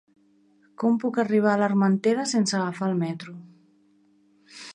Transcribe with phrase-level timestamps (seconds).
[0.83, 3.37] Com puc arribar a l'Armentera sense agafar el metro?